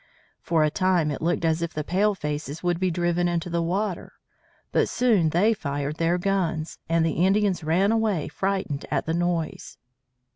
For 0.41 0.63
a 0.63 0.71
time 0.71 1.11
it 1.11 1.21
looked 1.21 1.45
as 1.45 1.61
if 1.61 1.75
the 1.75 1.83
palefaces 1.83 2.63
would 2.63 2.79
be 2.79 2.89
driven 2.89 3.27
into 3.27 3.51
the 3.51 3.61
water. 3.61 4.13
But 4.71 4.89
soon 4.89 5.29
they 5.29 5.53
fired 5.53 5.97
their 5.97 6.17
guns, 6.17 6.79
and 6.89 7.05
the 7.05 7.23
Indians 7.23 7.63
ran 7.63 7.91
away 7.91 8.27
frightened 8.27 8.87
at 8.89 9.05
the 9.05 9.13
noise. 9.13 9.77